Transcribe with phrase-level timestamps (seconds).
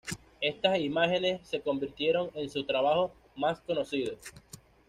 [0.41, 4.17] Estas imágenes se convirtieron en su trabajo más conocido.